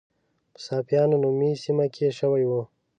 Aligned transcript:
په 0.53 0.59
صافیانو 0.67 1.15
نومي 1.23 1.51
سیمه 1.63 1.85
کې 1.93 2.07
شوې 2.19 2.45
وه. 2.49 2.61